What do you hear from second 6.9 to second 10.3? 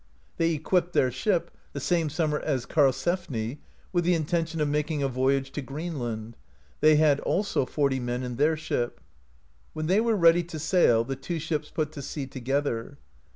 had also forty men in their ship. When they were